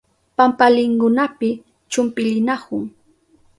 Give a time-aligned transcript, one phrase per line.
[0.37, 1.49] Pampalinkunapi
[1.91, 2.83] chumpilinahun.